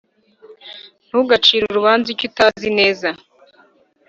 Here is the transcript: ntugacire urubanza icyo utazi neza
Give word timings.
ntugacire 1.07 1.63
urubanza 1.67 2.07
icyo 2.13 2.25
utazi 2.29 2.69
neza 2.79 3.09